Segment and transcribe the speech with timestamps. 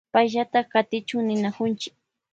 [0.13, 1.89] Payllata katichun ninakunchi.